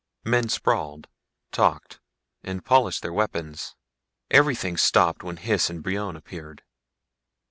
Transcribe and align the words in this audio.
Men 0.23 0.49
sprawled, 0.49 1.07
talked, 1.51 1.99
and 2.43 2.65
polished 2.65 3.03
their 3.03 3.13
weapons. 3.13 3.75
Everything 4.31 4.75
stopped 4.75 5.21
when 5.21 5.37
Hys 5.37 5.69
and 5.69 5.83
Brion 5.83 6.15
appeared. 6.15 6.63